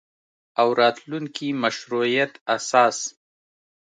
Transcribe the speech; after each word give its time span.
او 0.61 0.67
راتلونکي 0.81 1.47
مشروعیت 1.63 2.31
اساس 2.55 2.97